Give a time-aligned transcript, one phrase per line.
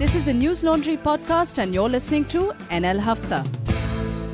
[0.00, 2.42] This is a News Laundry podcast, and you're listening to
[2.76, 3.38] NL Hafta.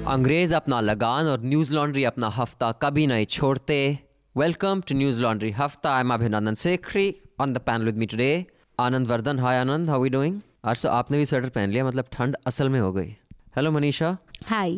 [0.08, 3.79] अंग्रेज़ अपना लगान और न्यूज़ लॉन्ड्री अपना हफ़्ता कभी नहीं छोड़ते
[4.35, 8.29] वेलकम टू न्यूज़ लॉन्ड्री हफ़्ता I am Abhinandan Sekhri on the panel with me today
[8.79, 12.05] Anand Vardhan hi Anand how we doing आज तो आपने भी स्वेटर पहन लिया मतलब
[12.12, 13.09] ठंड असल में हो गई
[13.57, 14.17] hello Manisha
[14.51, 14.69] Hi.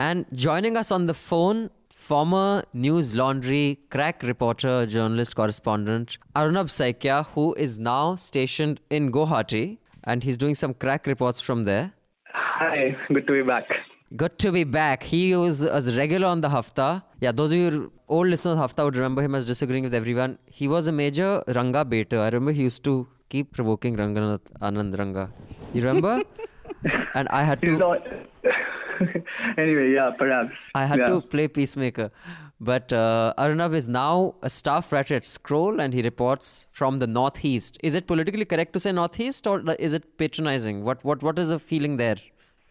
[0.00, 1.60] And joining us on the phone,
[2.06, 9.62] former News Laundry crack reporter, journalist, correspondent Arnab Saikya, who is now stationed in Guwahati,
[10.08, 11.92] and he's doing some crack reports from there.
[12.32, 13.66] Hi, good to be back.
[14.16, 15.02] Good to be back.
[15.02, 17.02] He was as regular on the Hafta.
[17.20, 20.38] Yeah, those of you old listeners of Hafta would remember him as disagreeing with everyone.
[20.60, 22.20] He was a major Ranga baiter.
[22.20, 25.30] I remember he used to keep provoking Ranganath Anand Ranga.
[25.74, 26.22] You remember?
[27.14, 27.76] and I had to.
[27.76, 28.06] not.
[29.58, 30.54] anyway, yeah, perhaps.
[30.74, 31.08] I had yeah.
[31.08, 32.10] to play peacemaker.
[32.60, 37.06] But uh, Arnav is now a staff writer at Scroll and he reports from the
[37.06, 37.78] Northeast.
[37.84, 40.82] Is it politically correct to say Northeast or is it patronizing?
[40.82, 42.16] What what what is the feeling there?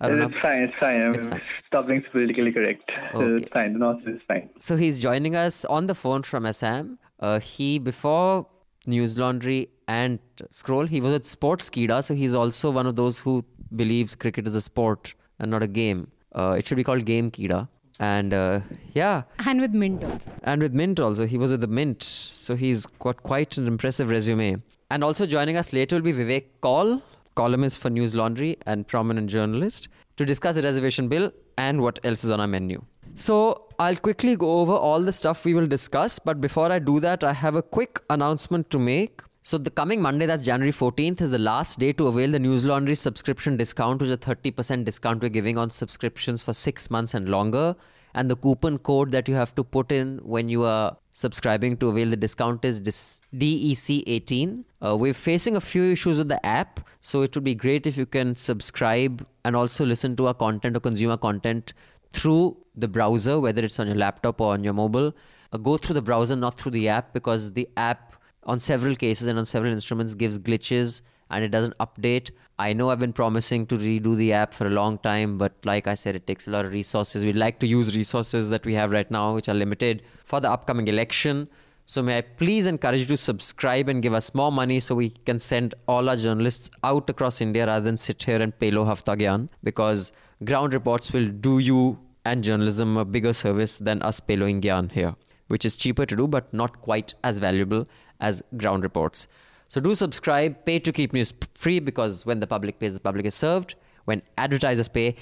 [0.01, 0.31] Arnav?
[0.31, 1.15] It's fine, it's fine.
[1.15, 1.41] It's fine.
[1.67, 2.91] Stop being politically correct.
[3.15, 3.43] Okay.
[3.43, 3.73] It's fine.
[3.73, 4.49] The North is fine.
[4.59, 6.99] So he's joining us on the phone from Assam.
[7.19, 8.45] Uh, he before
[8.85, 10.19] News Laundry and
[10.51, 13.43] Scroll, he was at Sportskeeda, so he's also one of those who
[13.75, 16.11] believes cricket is a sport and not a game.
[16.33, 17.67] Uh, it should be called Game Kida.
[17.99, 18.59] And uh,
[18.93, 20.29] yeah, And with Mint also.
[20.43, 21.25] and with Mint also.
[21.25, 24.61] He was with the Mint, so he's got quite an impressive resume.
[24.91, 27.01] And also joining us later will be Vivek Kaul,
[27.35, 29.87] columnist for News Laundry and prominent journalist,
[30.17, 32.83] to discuss the reservation bill and what else is on our menu.
[33.15, 36.99] So I'll quickly go over all the stuff we will discuss, but before I do
[36.99, 39.21] that, I have a quick announcement to make.
[39.47, 42.65] So the coming Monday, that's January 14th, is the last day to avail the News
[42.65, 47.13] Laundry subscription discount, which is a 30% discount we're giving on subscriptions for six months
[47.13, 47.73] and longer.
[48.13, 51.87] And the coupon code that you have to put in when you are subscribing to
[51.87, 54.65] avail the discount is DEC18.
[54.85, 57.95] Uh, we're facing a few issues with the app, so it would be great if
[57.95, 61.71] you can subscribe and also listen to our content or consume our content
[62.11, 65.13] through the browser, whether it's on your laptop or on your mobile.
[65.53, 68.16] Uh, go through the browser, not through the app, because the app,
[68.47, 72.31] on several cases and on several instruments, gives glitches and it doesn't update.
[72.57, 75.87] I know I've been promising to redo the app for a long time, but like
[75.87, 77.23] I said, it takes a lot of resources.
[77.23, 80.49] We'd like to use resources that we have right now, which are limited, for the
[80.49, 81.47] upcoming election.
[81.85, 85.11] So may I please encourage you to subscribe and give us more money so we
[85.25, 89.15] can send all our journalists out across India rather than sit here and pelo hafta
[89.15, 90.11] gyan because
[90.43, 95.15] ground reports will do you and journalism a bigger service than us peloing gyan here,
[95.47, 97.87] which is cheaper to do but not quite as valuable
[98.19, 99.27] as ground reports.
[99.69, 103.25] So do subscribe, pay to keep news free because when the public pays, the public
[103.25, 103.75] is served.
[104.05, 105.15] When advertisers pay,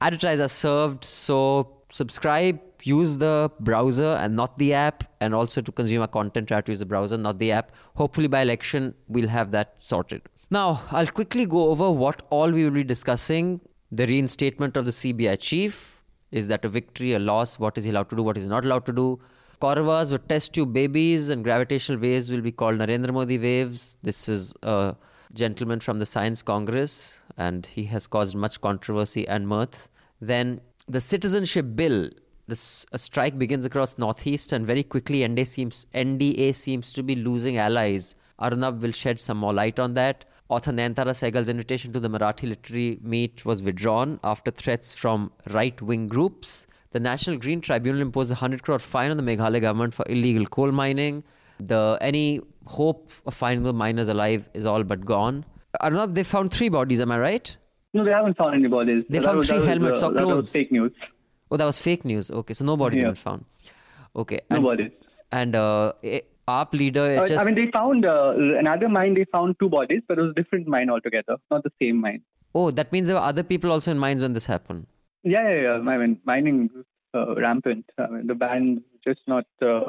[0.00, 1.04] advertisers are served.
[1.04, 6.48] So subscribe, use the browser and not the app, and also to consume our content,
[6.48, 7.72] try to use the browser, not the app.
[7.96, 10.22] Hopefully by election, we'll have that sorted.
[10.50, 13.60] Now, I'll quickly go over what all we will be discussing.
[13.92, 16.00] The reinstatement of the CBI chief.
[16.30, 17.58] Is that a victory, a loss?
[17.58, 18.22] What is he allowed to do?
[18.22, 19.20] What is he not allowed to do?
[19.60, 23.98] Kauravas were test tube babies, and gravitational waves will be called Narendra Modi waves.
[24.02, 24.96] This is a
[25.34, 29.90] gentleman from the Science Congress, and he has caused much controversy and mirth.
[30.18, 32.08] Then the citizenship bill.
[32.46, 37.14] This a strike begins across northeast, and very quickly NDA seems NDA seems to be
[37.14, 38.14] losing allies.
[38.40, 40.24] Arnav will shed some more light on that.
[40.48, 46.08] Author Nayantara Sahgal's invitation to the Marathi literary meet was withdrawn after threats from right-wing
[46.08, 46.66] groups.
[46.92, 50.44] The National Green Tribunal imposed a 100 crore fine on the Meghalaya government for illegal
[50.46, 51.22] coal mining.
[51.60, 55.44] The any hope of finding the miners alive is all but gone.
[55.80, 57.00] Arnav, they found three bodies.
[57.00, 57.56] Am I right?
[57.94, 59.04] No, they haven't found any bodies.
[59.08, 60.52] They That found was- three was, helmets uh, or that was clothes.
[60.52, 60.92] fake news.
[61.50, 62.30] Oh, that was fake news.
[62.30, 63.06] Okay, so no bodies Yeah.
[63.08, 63.44] have been found.
[64.16, 64.90] Okay, No and, bodies.
[65.30, 67.38] and uh, AAP leader Uh.
[67.38, 69.14] I mean, they found uh, another mine.
[69.14, 72.22] They found two bodies, but it was a different mine altogether, not the same mine.
[72.54, 74.86] oh, that means there were other people also in mines when this happened.
[75.22, 75.92] Yeah, yeah, yeah.
[75.92, 77.84] I mean, mining is uh, rampant.
[77.98, 79.80] I mean, the ban just not uh,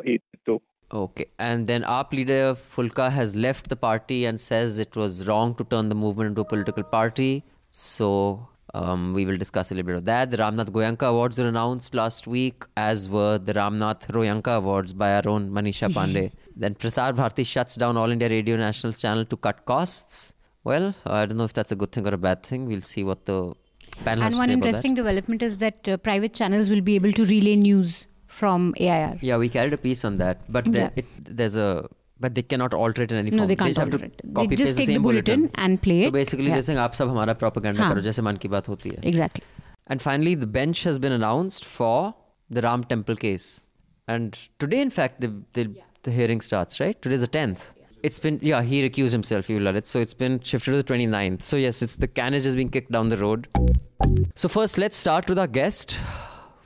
[0.46, 0.62] though.
[0.94, 5.56] Okay, and then AAP leader Phoolka has left the party and says it was wrong
[5.56, 7.46] to turn the movement into a political party.
[7.72, 10.32] So um, we will discuss a little bit of that.
[10.32, 15.16] The Ramnath Goenka Awards were announced last week, as were the Ramnath Royanka Awards by
[15.16, 16.32] our own Manisha Pandey.
[16.56, 20.34] then Prasar Bharati shuts down All India Radio National's channel to cut costs.
[20.64, 22.66] Well, I don't know if that's a good thing or a bad thing.
[22.68, 23.54] We'll see what the
[24.05, 24.69] panel has And to one say about that.
[24.69, 29.19] interesting development is that uh, private channels will be able to relay news from AIR.
[29.23, 31.03] Yeah, we carried a piece on that, but there, Yeah.
[31.05, 33.49] it, there's a but they cannot alter it in any No, form.
[33.49, 34.21] they can't just have alter to it.
[34.25, 36.13] They copy just paste the take the same bulletin and play So it.
[36.13, 36.55] basically, Yeah.
[36.55, 37.93] they're saying आप सब हमारा propaganda हाँ.
[37.93, 39.01] करो जैसे मन की बात होती है.
[39.13, 39.43] Exactly.
[39.87, 42.15] And finally, the bench has been announced for
[42.51, 43.49] the Ram Temple case.
[44.09, 45.29] And today, in fact, the,
[45.59, 45.67] the,
[46.05, 47.01] the hearing starts, right?
[47.03, 47.67] Today's the 10th.
[48.04, 49.50] It's been yeah he recused himself.
[49.50, 49.88] You Lalit.
[49.88, 51.44] So it's been shifted to the 29th.
[51.44, 53.48] So yes, it's the can is just being kicked down the road.
[54.36, 56.00] So first, let's start with our guest.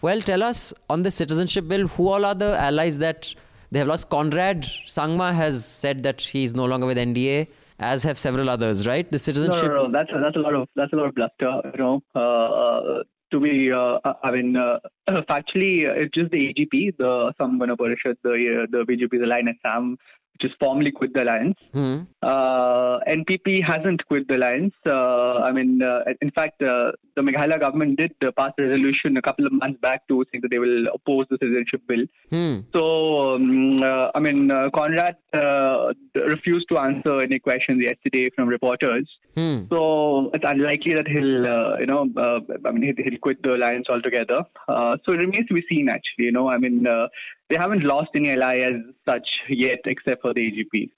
[0.01, 3.33] Well, tell us on the citizenship bill, who all are the allies that
[3.71, 4.09] they have lost?
[4.09, 7.47] Conrad Sangma has said that he's no longer with NDA,
[7.79, 9.11] as have several others, right?
[9.11, 9.63] The citizenship.
[9.63, 9.91] No, no, no.
[9.91, 11.61] That's that's a lot of that's a lot of bluster.
[11.73, 14.79] You know, uh, to be, uh, I mean, uh,
[15.29, 19.97] factually, it's just the AGP, the Asom Gana Parishad, the uh, the BJP's alliance, Sam,
[20.35, 21.57] which is formally quit the alliance.
[21.73, 22.01] Hmm.
[22.21, 24.73] Uh, NPP hasn't quit the alliance.
[24.85, 29.15] Uh, I mean, uh, in fact, uh, the Meghalaya government did uh, pass a resolution
[29.15, 32.05] a couple of months back to saying that they will oppose the citizenship bill.
[32.29, 32.59] Hmm.
[32.75, 38.49] So, um, uh, I mean, uh, Conrad uh, refused to answer any questions yesterday from
[38.49, 39.07] reporters.
[39.35, 39.63] Hmm.
[39.69, 43.53] So it's unlikely that he'll, uh, you know, uh, I mean, he'll, he'll quit the
[43.53, 44.43] alliance altogether.
[44.67, 46.25] Uh, so it remains to be seen, actually.
[46.25, 47.07] You know, I mean, uh,
[47.49, 48.73] they haven't lost any ally as
[49.07, 50.89] such yet, except for the AGP.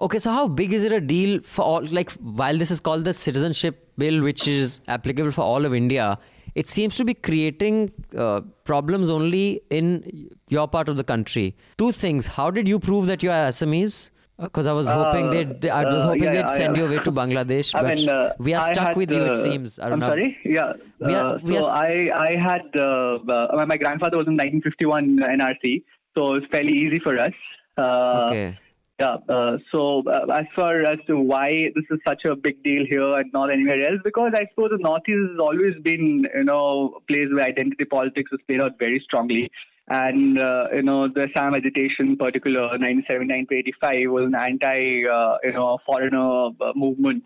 [0.00, 1.84] Okay, so how big is it a deal for all?
[1.84, 6.18] Like, while this is called the citizenship bill, which is applicable for all of India,
[6.54, 11.56] it seems to be creating uh, problems only in your part of the country.
[11.78, 14.10] Two things: How did you prove that you are Assamese?
[14.38, 16.76] Because I was hoping Uh, they'd, they, I was uh, hoping yeah, they'd I, send
[16.76, 19.22] uh, you away to Bangladesh, I but mean, uh, we are stuck had, with you.
[19.22, 19.78] It uh, seems.
[19.78, 20.08] I don't I'm know.
[20.08, 20.36] sorry.
[20.44, 20.72] Yeah.
[21.00, 24.36] We are- uh, we so are- I I had uh, uh, my grandfather was in
[24.36, 25.82] 1951 NRC,
[26.16, 27.32] so it's fairly easy for us.
[27.76, 28.58] Uh, okay.
[28.98, 29.16] Yeah.
[29.28, 33.12] Uh, so uh, as far as to why this is such a big deal here
[33.18, 37.12] and not anywhere else, because I suppose the Northeast has always been, you know, a
[37.12, 39.50] place where identity politics is played out very strongly.
[39.88, 45.06] And, uh, you know, the Assam agitation in particular, 1979 to 85, was an anti,
[45.06, 47.22] uh, you know, foreigner uh, movement.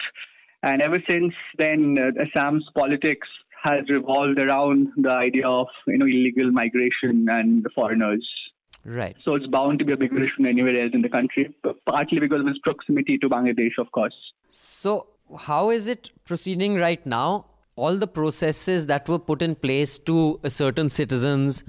[0.62, 3.28] And ever since then, uh, Assam's politics
[3.62, 8.26] has revolved around the idea of, you know, illegal migration and foreigners.
[8.84, 9.16] Right.
[9.24, 11.54] So it's bound to be a bigger issue than anywhere else in the country,
[11.86, 14.14] partly because of its proximity to Bangladesh, of course.
[14.48, 15.06] So,
[15.38, 17.46] how is it proceeding right now?
[17.76, 21.62] All the processes that were put in place to certain citizens,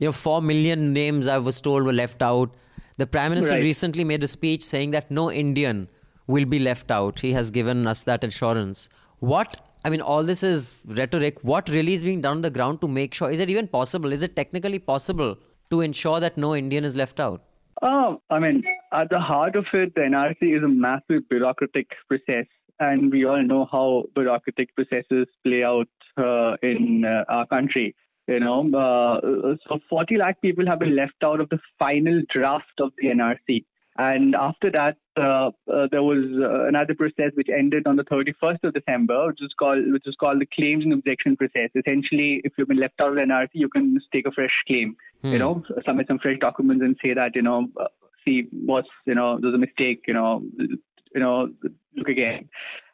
[0.00, 2.52] you know, 4 million names I was told were left out.
[2.98, 3.62] The Prime Minister Right.
[3.62, 5.88] recently made a speech saying that no Indian
[6.26, 7.20] will be left out.
[7.20, 8.88] He has given us that assurance.
[9.20, 11.42] What, I mean, all this is rhetoric.
[11.42, 13.30] What really is being done on the ground to make sure?
[13.30, 14.12] Is it even possible?
[14.12, 15.38] Is it technically possible
[15.70, 17.42] to ensure that no Indian is left out?
[17.82, 22.46] Oh, I mean, at the heart of it, the NRC is a massive bureaucratic process,
[22.80, 27.94] and we all know how bureaucratic processes play out uh, in uh, our country.
[28.26, 32.80] You know, uh, so 40 lakh people have been left out of the final draft
[32.80, 33.64] of the NRC.
[33.98, 38.64] And after that, uh, uh, there was uh, another process which ended on the 31st
[38.64, 41.70] of December, which is called which is called the claims and objection process.
[41.74, 44.96] Essentially, if you've been left out of the NRC, you can stake a fresh claim.
[45.22, 47.88] You know, submit some fresh documents and say that you know, uh,
[48.24, 50.04] see what's you know, there's a mistake.
[50.06, 51.48] You know, you know,
[51.96, 52.48] look again.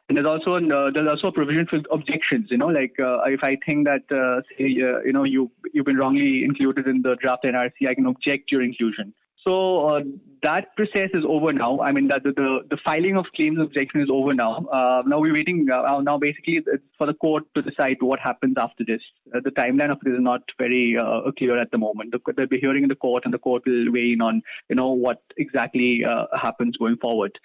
[0.09, 2.47] And there's also uh, there's also a provision for objections.
[2.49, 5.85] You know, like uh, if I think that uh, say uh, you know you you've
[5.85, 9.13] been wrongly included in the draft NRC, I can object your inclusion.
[9.45, 10.01] So uh,
[10.43, 11.79] that process is over now.
[11.81, 14.65] I mean, that the, the, the filing of claims objection is over now.
[14.71, 15.67] Uh, now we're waiting.
[15.71, 16.61] Uh, now basically
[16.97, 19.01] for the court to decide what happens after this.
[19.35, 22.11] Uh, the timeline of it is not very uh, clear at the moment.
[22.11, 24.75] The, there'll be hearing in the court, and the court will weigh in on you
[24.75, 27.37] know what exactly uh, happens going forward.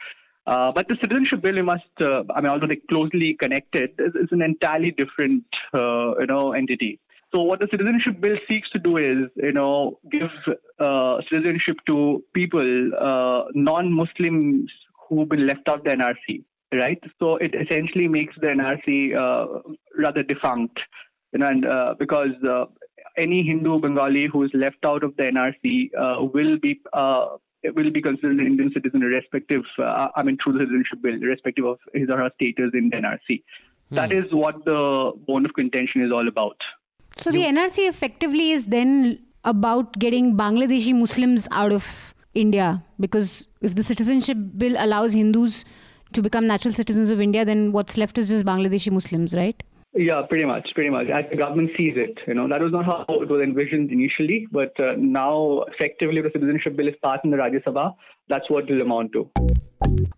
[0.46, 4.14] Uh, but the citizenship bill, we must, uh, I mean, although they're closely connected, is,
[4.14, 6.98] is an entirely different, uh, you know, entity.
[7.34, 10.30] So what the citizenship bill seeks to do is, you know, give
[10.78, 14.70] uh, citizenship to people, uh, non-Muslims
[15.08, 17.02] who've been left out the NRC, right?
[17.18, 20.78] So it essentially makes the NRC uh, rather defunct,
[21.32, 22.64] you know, and uh, because uh,
[23.18, 27.36] any Hindu Bengali who is left out of the NRC uh, will be uh,
[27.74, 29.64] will be considered an Indian citizen, irrespective.
[29.78, 32.96] Uh, I mean, through the citizenship bill, irrespective of his or her status in the
[32.96, 33.42] NRC.
[33.90, 36.56] That is what the bone of contention is all about.
[37.20, 43.74] So the NRC effectively is then about getting Bangladeshi Muslims out of India because if
[43.74, 45.64] the citizenship bill allows Hindus
[46.12, 49.60] to become natural citizens of India, then what's left is just Bangladeshi Muslims, right?
[49.94, 51.08] Yeah, pretty much, pretty much.
[51.08, 54.46] As the government sees it, you know, that was not how it was envisioned initially,
[54.52, 57.94] but uh, now effectively the citizenship bill is passed in the Rajya Sabha.
[58.28, 59.30] That's what it will amount to.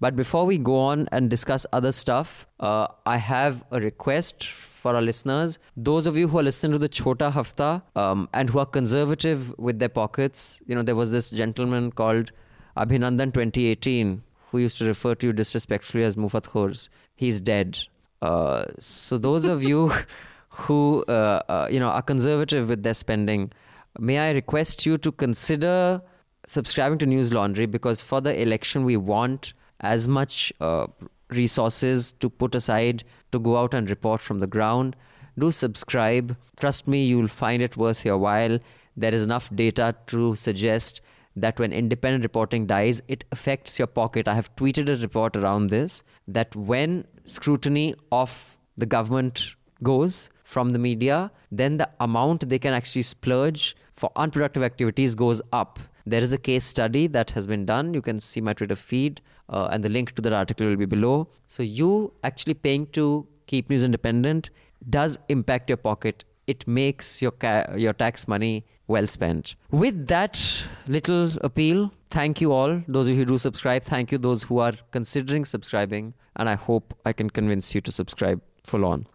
[0.00, 4.94] But before we go on and discuss other stuff, uh, I have a request for
[4.94, 5.58] our listeners.
[5.76, 9.56] Those of you who are listening to the Chota Hafta um, and who are conservative
[9.58, 12.32] with their pockets, you know, there was this gentleman called
[12.76, 16.88] Abhinandan 2018 who used to refer to you disrespectfully as Mufat Khors.
[17.14, 17.78] He's dead.
[18.20, 19.92] Uh, so those of you
[20.48, 23.52] who uh, uh, you know are conservative with their spending,
[23.98, 26.02] may I request you to consider
[26.50, 30.88] subscribing to News Laundry because for the election we want as much uh,
[31.28, 34.96] resources to put aside to go out and report from the ground.
[35.38, 36.36] Do subscribe.
[36.58, 38.58] Trust me, you'll find it worth your while.
[38.96, 41.00] There is enough data to suggest
[41.36, 44.26] that when independent reporting dies, it affects your pocket.
[44.26, 49.54] I have tweeted a report around this that when scrutiny of the government
[49.84, 55.40] goes from the media, then the amount they can actually splurge for unproductive activities goes
[55.52, 55.78] up.
[56.06, 57.94] There is a case study that has been done.
[57.94, 60.86] You can see my Twitter feed, uh, and the link to that article will be
[60.86, 61.28] below.
[61.46, 64.50] So, you actually paying to keep news independent
[64.88, 66.24] does impact your pocket.
[66.46, 69.54] It makes your ca- your tax money well spent.
[69.70, 73.84] With that little appeal, thank you all, those of you who do subscribe.
[73.84, 76.14] Thank you, those who are considering subscribing.
[76.36, 79.06] And I hope I can convince you to subscribe full on.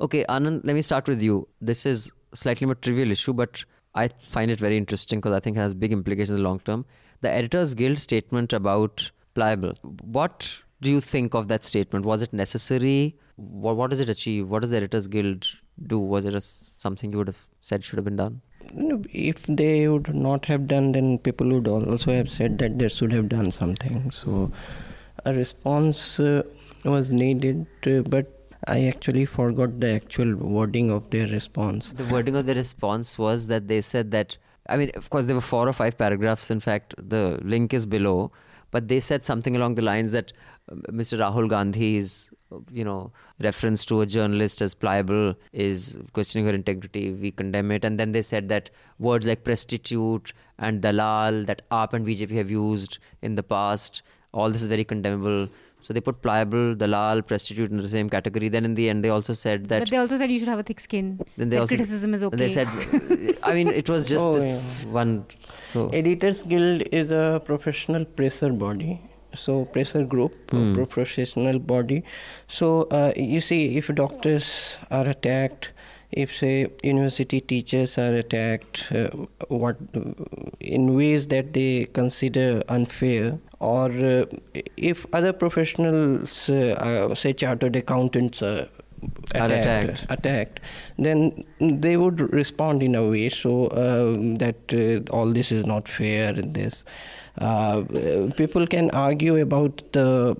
[0.00, 1.48] Okay, Anand, let me start with you.
[1.60, 5.56] This is slightly more trivial issue, but I find it very interesting because I think
[5.56, 6.84] it has big implications long term.
[7.20, 9.74] The Editors Guild statement about Pliable.
[10.02, 12.04] What do you think of that statement?
[12.04, 13.16] Was it necessary?
[13.36, 14.48] What, what does it achieve?
[14.48, 15.46] What does the Editors Guild
[15.86, 15.98] do?
[15.98, 16.42] Was it a,
[16.76, 18.40] something you would have said should have been done?
[19.12, 23.12] if they would not have done then people would also have said that they should
[23.12, 24.50] have done something so
[25.24, 26.42] a response uh,
[26.84, 31.92] was needed uh, but I actually forgot the actual wording of their response.
[31.92, 34.38] The wording of the response was that they said that,
[34.68, 36.50] I mean, of course, there were four or five paragraphs.
[36.50, 38.30] In fact, the link is below.
[38.70, 40.32] But they said something along the lines that
[40.70, 41.18] uh, Mr.
[41.18, 42.30] Rahul Gandhi's,
[42.72, 47.12] you know, reference to a journalist as pliable is questioning her integrity.
[47.12, 47.84] We condemn it.
[47.84, 52.50] And then they said that words like prostitute and dalal that AAP and BJP have
[52.50, 54.02] used in the past,
[54.32, 55.48] all this is very condemnable.
[55.84, 58.48] So they put pliable, dalal, prostitute in the same category.
[58.48, 59.80] Then in the end, they also said that.
[59.80, 61.08] But they also said you should have a thick skin.
[61.36, 62.36] Then they that also criticism is okay.
[62.42, 62.68] They said,
[63.42, 64.92] I mean, it was just Oh, this yeah.
[64.92, 65.26] one.
[65.72, 69.00] So Editors Guild is a professional presser body.
[69.34, 70.74] So presser group, a Hmm.
[70.74, 72.04] professional body.
[72.46, 72.70] So
[73.00, 75.72] uh, you see, if doctors are attacked,
[76.12, 79.08] if say university teachers are attacked, uh,
[79.48, 79.76] what
[80.60, 84.24] in ways that they consider unfair, or uh,
[84.76, 88.66] if other professionals, uh, uh, say chartered accountants, uh,
[89.34, 90.10] Are attacked, attacked.
[90.10, 90.60] attacked,
[90.98, 95.88] then they would respond in a way so um, that uh, all this is not
[95.88, 96.84] fair and this.
[97.38, 97.82] Uh,
[98.36, 100.36] people can argue about the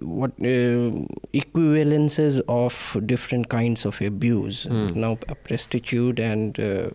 [0.00, 0.90] what uh,
[1.32, 4.64] equivalences of different kinds of abuse.
[4.64, 5.00] Hmm.
[5.00, 6.90] Now, a prostitute and uh,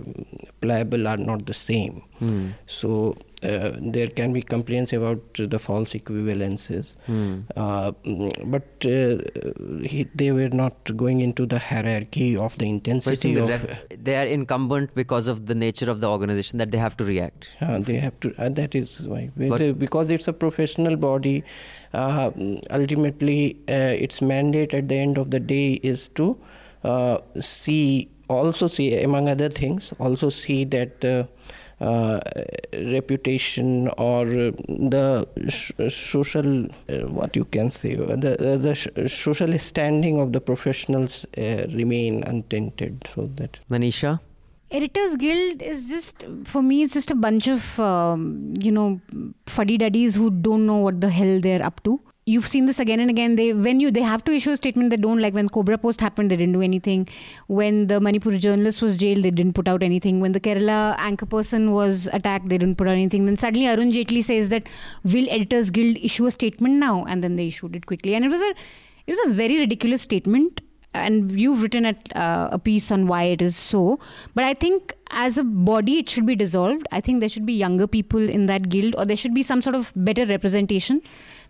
[0.62, 2.02] pliable are not the same.
[2.20, 2.50] Hmm.
[2.68, 5.20] So uh, there can be complaints about
[5.54, 7.40] the false equivalences, Hmm.
[7.56, 13.34] uh, mm, but uh, he, they were not going into the hierarchy of the intensity
[13.36, 13.50] the of.
[13.50, 17.06] ref- they are incumbent because of the nature of the organization that they have to
[17.06, 17.50] react.
[17.62, 18.34] Uh, they have to.
[18.38, 21.44] Uh, that is why But- because it's a professional body.
[21.94, 22.32] Uh,
[22.70, 23.74] ultimately, uh,
[24.06, 26.38] its mandate at the end of the day is to
[26.84, 31.24] uh, see, also see, among other things, also see that uh,
[32.74, 38.76] reputation or uh, the sh- social, uh, what you can say, uh, the uh, the
[38.76, 43.08] sh- social standing of the professionals uh, remain untainted.
[43.14, 43.60] So that.
[43.70, 44.20] Manisha?
[44.74, 49.02] Editors Guild is just, for me, it's just a bunch of, um, you know,
[49.46, 52.00] fuddy duddies who don't know what the hell they're up to.
[52.28, 53.36] You've seen this again and again.
[53.36, 55.34] They when you they have to issue a statement they don't like.
[55.34, 57.08] When Cobrapost happened, they didn't do anything.
[57.48, 60.20] When the Manipur journalist was jailed, they didn't put out anything.
[60.22, 63.26] When the Kerala anchor person was attacked, they didn't put out anything.
[63.26, 64.70] Then suddenly Arun Jaitley says that
[65.04, 67.06] will Editors Guild issue a statement now?
[67.06, 68.14] And then they issued it quickly.
[68.14, 68.54] And it was a
[69.08, 70.62] it was a very ridiculous statement
[70.94, 74.00] and you've written uh, a piece on why it is so.
[74.36, 76.88] But I think as a body, it should be dissolved.
[76.92, 79.62] I think there should be younger people in that guild, or there should be some
[79.62, 81.02] sort of better representation,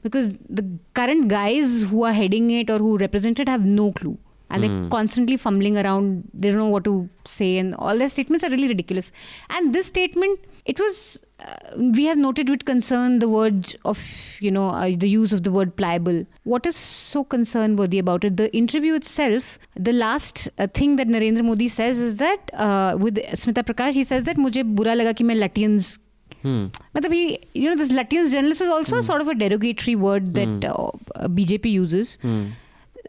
[0.03, 4.17] because the current guys who are heading it or who represent it have no clue.
[4.49, 6.29] And they're constantly fumbling around.
[6.33, 9.09] They don't know what to say, and all their statements are really ridiculous.
[9.49, 13.99] And this statement, it was uh, we have noted with concern the word of
[14.39, 18.23] you know uh, the use of the word pliable what is so concern worthy about
[18.23, 22.95] it the interview itself the last uh, thing that narendra modi says is that uh,
[22.99, 25.97] with smita prakash he says that mujhe bura laga ki main Lutyens
[26.41, 26.67] Hmm.
[26.95, 27.13] Matlab
[27.53, 29.01] you know, this Lutyens journalist is also hmm.
[29.01, 30.59] sort of a derogatory word that hmm.
[30.65, 32.17] uh, uh, BJP uses.
[32.21, 32.47] Hmm.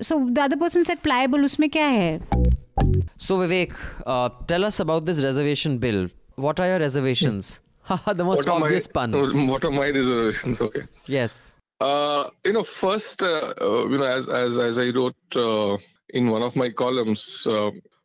[0.00, 1.38] So the other person said pliable.
[1.38, 3.04] Usme kya it?
[3.16, 3.74] So Vivek,
[4.06, 6.08] uh, tell us about this reservation bill.
[6.36, 7.60] What are your reservations?
[8.06, 9.12] the most obvious pun.
[9.48, 10.60] What are my reservations?
[10.60, 10.82] Okay.
[11.06, 11.54] Yes.
[11.80, 15.76] You know, first, you know, as as as I wrote
[16.10, 17.46] in one of my columns,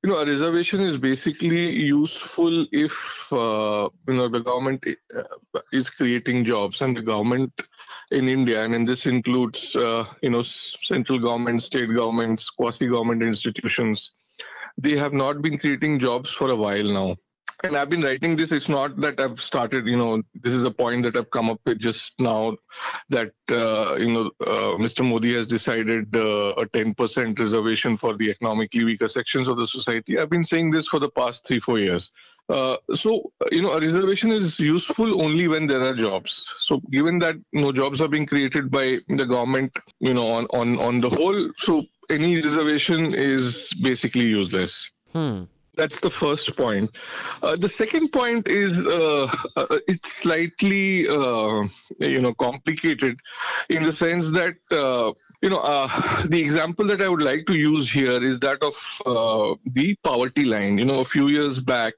[0.07, 2.93] you know, a reservation is basically useful if
[3.29, 4.81] uh, you know the government
[5.13, 7.51] uh, is creating jobs, and the government
[8.11, 14.11] in India, and, this includes uh, you know central government, state governments, quasi-government institutions,
[14.77, 17.17] they have not been creating jobs for a while now
[17.63, 18.51] and I've been writing this.
[18.51, 21.59] It's not that I've started, you know, this is a point that I've come up
[21.65, 22.55] with just now
[23.09, 25.07] that, uh, you know, uh, Mr.
[25.07, 30.19] Modi has decided uh, a 10% reservation for the economically weaker sections of the society.
[30.19, 32.11] I've been saying this for the past three, four years.
[32.49, 36.53] Uh, so, you know, a reservation is useful only when there are jobs.
[36.59, 40.79] So, given that no jobs are being created by the government, you know, on, on,
[40.79, 44.89] on the whole, so any reservation is basically useless.
[45.11, 45.43] Hmm.
[45.77, 46.89] That's the first point.
[47.41, 51.67] Uh, the second point is uh, uh, it's slightly uh,
[51.99, 53.19] you know complicated
[53.69, 57.53] in the sense that uh, you know, uh, the example that I would like to
[57.53, 60.79] use here is that of uh, the poverty line.
[60.79, 61.93] You know, a few years back,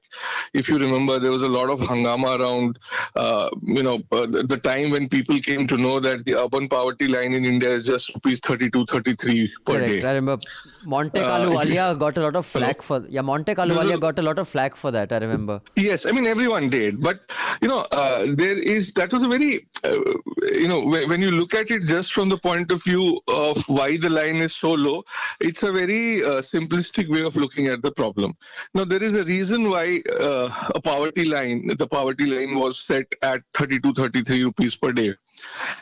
[0.52, 2.78] if you remember, there was a lot of hangama around,
[3.16, 6.68] uh, you know, uh, the, the, time when people came to know that the urban
[6.68, 10.02] poverty line in India is just rupees 32, 33 per Correct.
[10.02, 10.08] day.
[10.08, 10.44] I remember
[10.84, 14.38] Monte Carlo uh, got a lot of flack for, yeah, Monte Carlo got a lot
[14.38, 15.60] of flack for that, I remember.
[15.76, 17.00] Yes, I mean, everyone did.
[17.00, 17.20] But,
[17.60, 21.54] you know, uh, there is, that was a very, you know, when, when you look
[21.54, 25.04] at it just from the point of view of why the line is so low,
[25.40, 28.36] it's a very uh, simplistic way of looking at the problem.
[28.74, 33.06] Now, there is a reason why uh, a poverty line, the poverty line was set
[33.22, 35.14] at 32, 33 rupees per day.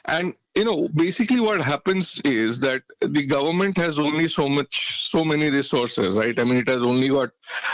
[0.07, 5.25] And you know, basically what happens is that the government has only so much, so
[5.25, 6.39] many resources, right?
[6.39, 7.31] I mean, it has only got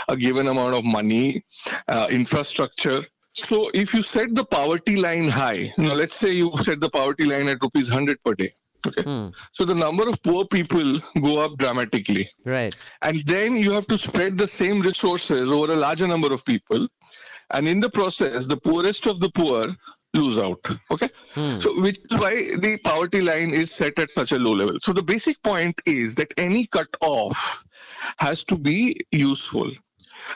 [0.07, 1.43] a given amount of money,
[1.87, 6.79] uh, infrastructure, so if you set the poverty line high, know, let's say you set
[6.79, 8.55] the poverty line at rupees 100 per day,
[8.87, 9.03] Okay.
[9.03, 9.27] Hmm.
[9.51, 12.29] So the number of poor people go up dramatically.
[12.45, 12.75] Right.
[13.01, 16.87] And then you have to spread the same resources over a larger number of people.
[17.51, 19.65] And in the process, the poorest of the poor
[20.15, 20.59] lose out.
[20.91, 21.09] Okay.
[21.33, 21.59] Hmm.
[21.59, 24.77] So which is why the poverty line is set at such a low level.
[24.81, 27.65] So the basic point is that any cut off
[28.17, 29.71] has to be useful.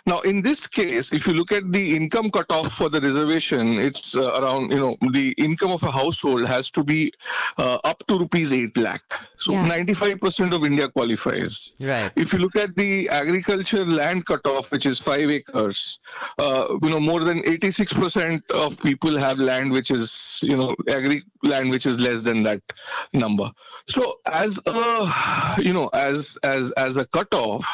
[0.06, 4.16] Now, in this case, if you look at the income cutoff for the reservation, it's
[4.16, 7.12] uh, around, you know, the income of a household has to be
[7.58, 9.02] uh, up to rupees 8 lakh.
[9.38, 9.68] So yeah.
[9.68, 11.72] 95% of India qualifies.
[11.80, 12.12] Right.
[12.16, 16.00] If you look at the agriculture land cutoff, which is 5 acres,
[16.38, 21.24] uh, you know, more than 86% of people have land which is, you know, agri
[21.44, 22.62] land which is less than that
[23.14, 23.52] number.
[23.88, 27.66] So as a, you know, as as as a cutoff,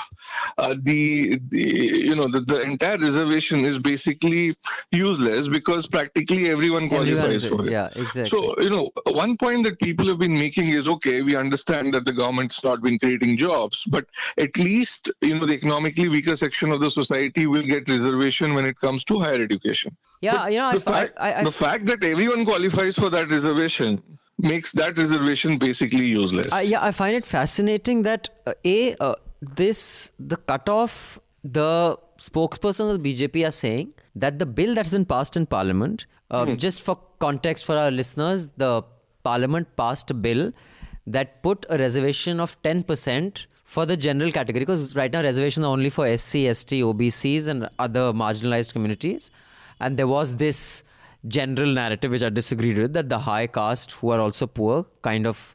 [0.58, 4.56] uh, the, the you know the, the entire reservation is basically
[4.92, 7.72] useless because practically everyone qualifies everyone, for it.
[7.72, 8.26] Yeah, exactly.
[8.26, 12.06] So you know one point that people have been making is okay, we understand that
[12.06, 14.06] the government's not been creating jobs, but
[14.38, 18.66] at least you know the economically weaker section of the society will get reservation when
[18.66, 19.96] it comes to higher education.
[20.22, 23.10] Yeah, but you know, the, I, fact, I, I, the fact that everyone qualifies for
[23.10, 24.02] that reservation
[24.38, 26.52] makes that reservation basically useless.
[26.52, 32.90] Uh, yeah, I find it fascinating that uh, a uh, this the cutoff the spokesperson
[32.90, 36.56] of the BJP are saying that the bill that's been passed in Parliament, uh, hmm.
[36.56, 38.84] just for context for our listeners, the
[39.24, 40.52] Parliament passed a bill
[41.06, 45.70] that put a reservation of 10% for the general category because right now reservations are
[45.70, 49.30] only for SC, ST, OBCs, and other marginalized communities.
[49.80, 50.84] And there was this
[51.28, 55.28] general narrative which I disagreed with that the high caste who are also poor kind
[55.28, 55.54] of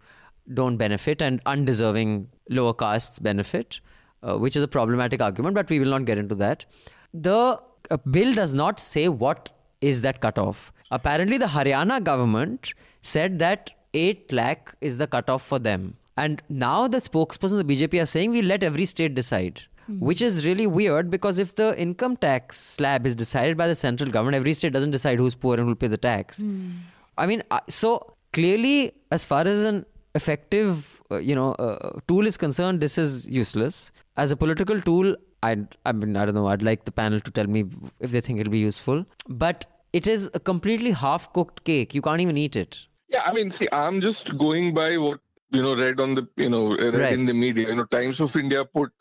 [0.54, 3.80] don't benefit and undeserving lower castes benefit
[4.22, 6.64] uh, which is a problematic argument, but we will not get into that.
[7.12, 10.72] The uh, bill does not say what is that cutoff.
[10.90, 15.96] Apparently, the Haryana government said that 8 lakh is the cutoff for them.
[16.16, 19.62] And now the spokesperson of the BJP are saying we let every state decide.
[19.90, 20.04] Mm-hmm.
[20.04, 24.10] Which is really weird because if the income tax slab is decided by the central
[24.10, 26.42] government, every state doesn't decide who's poor and who'll pay the tax.
[26.42, 26.78] Mm.
[27.18, 32.26] I mean, uh, so clearly, as far as an effective uh, you know uh, tool
[32.26, 33.92] is concerned this is useless.
[34.16, 37.30] As a political tool I, I mean i don't know i'd like the panel to
[37.30, 37.64] tell me
[38.00, 39.04] if they think it'll be useful.
[39.28, 41.94] But it is a completely half cooked cake.
[41.94, 42.86] You can't even eat it.
[43.08, 45.20] Yeah i mean see i'm just going by what
[45.50, 47.12] you know read on the you know read right.
[47.12, 47.68] in the media.
[47.68, 48.92] You know times of india put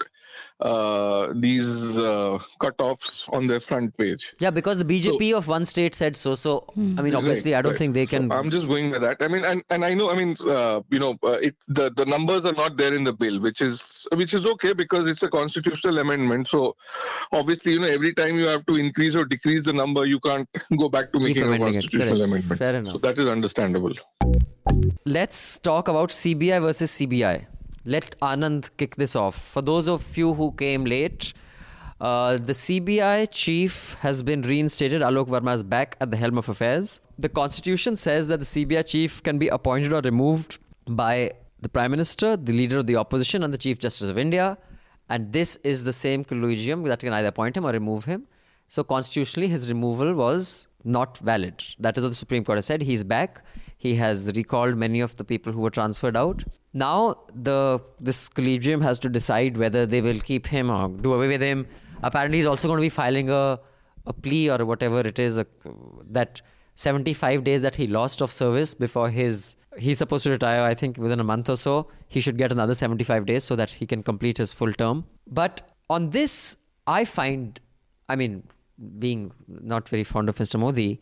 [0.61, 4.33] uh, these uh, cutoffs on their front page.
[4.39, 6.35] Yeah, because the BJP so, of one state said so.
[6.35, 7.79] So I mean, obviously, right, I don't right.
[7.79, 8.29] think they can.
[8.29, 9.17] So I'm just going with that.
[9.21, 10.09] I mean, and, and I know.
[10.09, 13.13] I mean, uh, you know, uh, it the the numbers are not there in the
[13.13, 16.47] bill, which is which is okay because it's a constitutional amendment.
[16.47, 16.75] So
[17.31, 20.49] obviously, you know, every time you have to increase or decrease the number, you can't
[20.77, 22.59] go back to making a constitutional amendment.
[22.59, 22.93] Fair enough.
[22.93, 23.93] So that is understandable.
[25.05, 27.45] Let's talk about CBI versus CBI
[27.95, 29.35] let Anand kick this off.
[29.53, 31.33] For those of you who came late,
[31.99, 35.01] Uh, the CBI chief has been reinstated.
[35.01, 37.01] Alok Verma is back at the helm of affairs.
[37.25, 41.91] The constitution says that the CBI chief can be appointed or removed by the prime
[41.91, 44.57] minister, the leader of the opposition, and the chief justice of India.
[45.09, 48.27] And this is the same collegium that can either appoint him or remove him.
[48.69, 51.63] So constitutionally, his removal was not valid.
[51.79, 52.81] That is what the Supreme Court has said.
[52.81, 53.43] He's back.
[53.77, 56.43] He has recalled many of the people who were transferred out.
[56.73, 61.27] Now the this collegium has to decide whether they will keep him or do away
[61.27, 61.67] with him.
[62.01, 63.59] Apparently, he's also going to be filing a
[64.05, 65.45] a plea or whatever it is a,
[66.09, 66.41] that
[66.75, 70.97] 75 days that he lost of service before his he's supposed to retire i think
[70.97, 74.01] within a month or so he should get another 75 days so that he can
[74.01, 77.59] complete his full term but on this i find
[78.07, 78.41] i mean
[78.97, 80.99] being not very fond of mr modi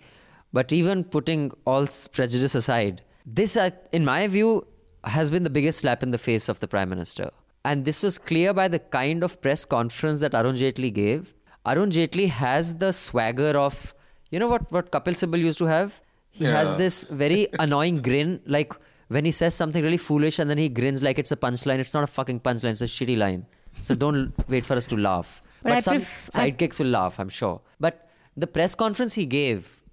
[0.53, 3.57] but even putting all prejudice aside this
[3.91, 4.65] in my view
[5.03, 7.29] has been the biggest slap in the face of the prime minister
[7.65, 11.33] and this was clear by the kind of press conference that arun jaitley gave
[11.65, 13.93] arun jaitley has the swagger of
[14.31, 16.01] you know what what kapil sibal used to have
[16.37, 16.51] he yeah.
[16.51, 18.73] has this very annoying grin, like
[19.07, 21.79] when he says something really foolish and then he grins like it's a punchline.
[21.79, 23.45] It's not a fucking punchline, it's a shitty line.
[23.81, 25.41] So don't wait for us to laugh.
[25.63, 26.83] But, but some pref- sidekicks I...
[26.83, 27.61] will laugh, I'm sure.
[27.79, 29.83] But the press conference he gave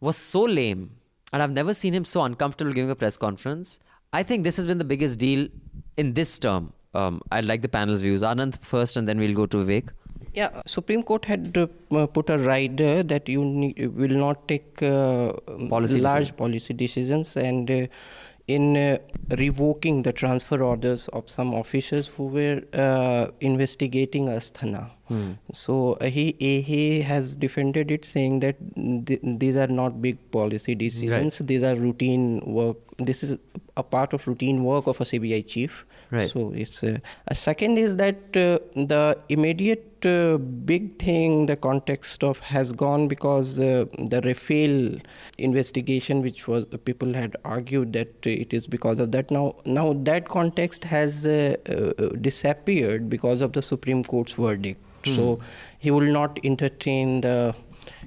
[0.00, 0.90] was so lame,
[1.32, 3.78] and I've never seen him so uncomfortable giving a press conference.
[4.12, 5.48] I think this has been the biggest deal
[5.96, 6.72] in this term.
[6.94, 8.22] Um, I'd like the panel's views.
[8.22, 9.88] Anand first, and then we'll go to Vivek.
[10.34, 15.32] Yeah, Supreme Court had uh, put a rider that you need, will not take uh,
[15.68, 16.36] policy large decision.
[16.36, 17.70] policy decisions and.
[17.70, 17.86] Uh,
[18.48, 18.96] in uh,
[19.38, 24.90] revoking the transfer orders of some officials who were uh, investigating Asthana.
[25.08, 25.32] Hmm.
[25.52, 30.74] So uh, he he has defended it, saying that th- these are not big policy
[30.74, 31.46] decisions; right.
[31.46, 32.76] these are routine work.
[32.98, 33.38] This is
[33.76, 35.84] a part of routine work of a CBI chief.
[36.10, 36.30] Right.
[36.30, 42.22] So it's uh, a second is that uh, the immediate uh, big thing the context
[42.22, 45.02] of has gone because uh, the Rafale
[45.38, 49.30] investigation, which was people had argued that it is because of that.
[49.30, 51.56] Now, now that context has uh,
[52.20, 54.80] disappeared because of the Supreme Court's verdict.
[55.06, 55.14] Hmm.
[55.14, 55.38] So
[55.78, 57.54] he will not entertain the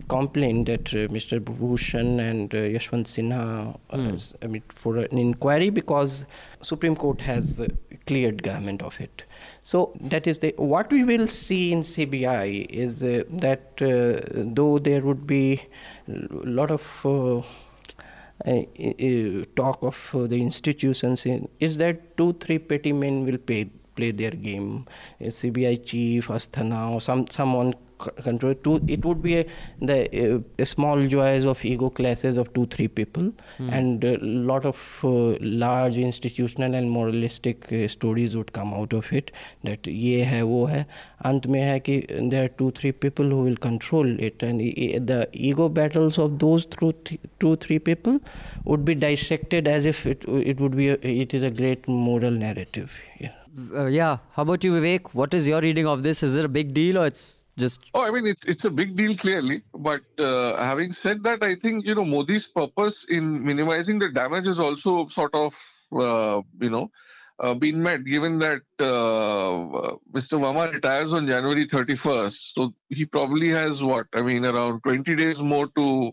[0.07, 1.39] complaint that uh, Mr.
[1.39, 4.35] Bhushan and uh, Yashwant Sinha, mm.
[4.41, 6.25] I mean, for an inquiry because
[6.61, 7.67] Supreme Court has uh,
[8.07, 9.25] cleared government of it.
[9.61, 14.79] So that is the what we will see in CBI is uh, that uh, though
[14.79, 15.61] there would be
[16.07, 16.27] a
[16.59, 17.41] lot of uh,
[19.55, 24.31] talk of the institutions in, is that two three petty men will pay play their
[24.47, 24.71] game.
[25.19, 29.45] A CBI chief, Asthana, or some someone control to it would be a,
[29.81, 33.31] the uh, small joys of ego classes of two three people.
[33.59, 33.71] Mm.
[33.77, 34.17] and a
[34.51, 39.31] lot of uh, large institutional and moralistic uh, stories would come out of it
[39.63, 40.85] that ye hai wo hai.
[41.31, 41.97] Ant mein hai ki
[42.35, 44.43] there are two three people who will control it.
[44.43, 46.93] And the ego battles of those two,
[47.39, 48.19] two three people
[48.65, 52.31] would be dissected as if it it would be a, it is a great moral
[52.31, 52.97] narrative.
[53.19, 53.38] Yeah
[53.75, 56.53] uh, yeah how about you vivek what is your reading of this is it a
[56.59, 60.01] big deal or it's just oh i mean it's it's a big deal clearly but
[60.19, 64.59] uh, having said that i think you know modi's purpose in minimizing the damage is
[64.59, 65.53] also sort of
[65.91, 66.89] uh, you know
[67.39, 70.37] uh, been met given that uh, Mr.
[70.43, 72.53] Verma retires on January 31st.
[72.53, 74.07] So he probably has what?
[74.13, 76.11] I mean, around 20 days more to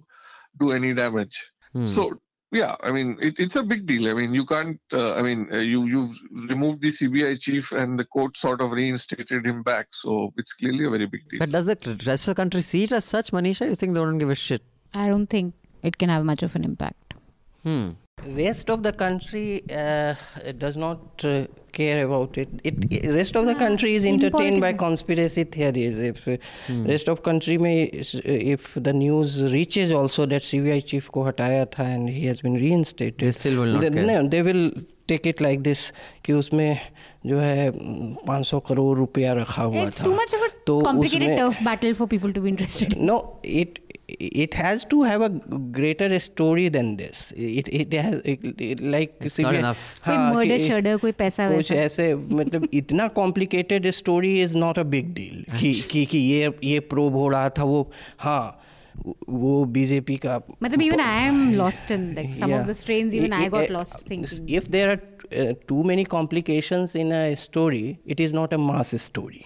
[0.60, 1.44] do any damage.
[1.72, 1.88] Hmm.
[1.88, 2.20] So
[2.52, 4.08] yeah, I mean, it, it's a big deal.
[4.08, 4.80] I mean, you can't.
[4.92, 6.16] Uh, I mean, uh, you you've
[6.48, 9.88] removed the CBI chief, and the court sort of reinstated him back.
[9.92, 11.40] So it's clearly a very big deal.
[11.40, 13.68] But does the rest of the country see it as such, Manisha?
[13.68, 14.62] You think they don't give a shit?
[14.94, 17.14] I don't think it can have much of an impact.
[17.64, 17.90] Hmm.
[18.24, 20.14] Rest of the country uh,
[20.58, 21.46] does not uh,
[21.78, 22.48] care about it.
[22.70, 25.98] It rest of the country is entertained by conspiracy theories.
[26.10, 26.86] If hmm.
[26.92, 31.88] rest of country may, if the news reaches also that CBI chief ko hataya tha
[31.96, 34.06] and he has been reinstated, they still will not they, care.
[34.12, 34.70] No, they will
[35.08, 35.92] take it like this
[36.24, 36.78] कि उसमें
[37.26, 37.70] जो है
[38.26, 39.88] 500 करोड़ रुपया रखा हुआ था.
[39.88, 42.97] It's too much of a तो complicated tough battle for people to be interested.
[42.97, 43.79] No, it
[44.19, 45.29] it has to have a
[45.71, 50.59] greater story than this it it has it, it, like it's not enough कोई murder
[50.59, 55.73] shudder कोई पैसा कुछ ऐसे मतलब इतना complicated story is not a big deal कि
[55.91, 58.57] कि कि ये ये प्रोब हो रहा था वो हाँ
[59.29, 62.59] वो बीजेपी का मतलब even I am lost in like some yeah.
[62.59, 64.99] of the strains even I got lost thinking if there are
[65.41, 69.45] uh, too many complications in a story it is not a mass story